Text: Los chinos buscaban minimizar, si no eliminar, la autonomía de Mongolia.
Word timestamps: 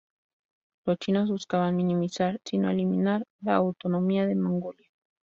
Los 0.83 0.97
chinos 0.97 1.29
buscaban 1.29 1.75
minimizar, 1.75 2.41
si 2.43 2.57
no 2.57 2.71
eliminar, 2.71 3.23
la 3.43 3.53
autonomía 3.57 4.25
de 4.25 4.33
Mongolia. 4.33 4.89